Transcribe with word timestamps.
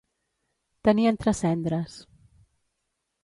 Tenir 0.87 1.05
entre 1.09 1.33
cendres. 1.41 1.99